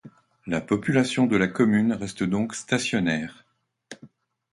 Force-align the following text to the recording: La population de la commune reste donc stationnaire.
La 0.47 0.61
population 0.61 1.27
de 1.27 1.37
la 1.37 1.47
commune 1.47 1.93
reste 1.93 2.23
donc 2.23 2.55
stationnaire. 2.55 3.45